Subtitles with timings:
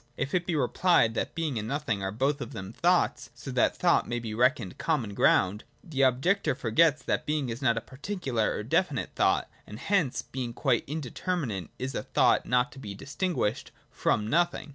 [0.17, 3.77] If it be rephed that Being and Nothing are both of them thoughts, so that
[3.77, 8.49] thought may be reclioned common ground, the objector forgets that Being is not a particular
[8.51, 13.69] or definite thought, and hence, being quite indeterminate, is a thought not to be distinguished
[13.91, 14.69] from Nothing.